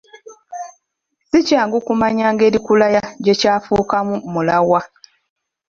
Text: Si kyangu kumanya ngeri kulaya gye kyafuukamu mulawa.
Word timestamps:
Si 1.29 1.39
kyangu 1.47 1.77
kumanya 1.87 2.27
ngeri 2.33 2.57
kulaya 2.65 3.01
gye 3.23 3.33
kyafuukamu 3.39 4.15
mulawa. 4.33 4.81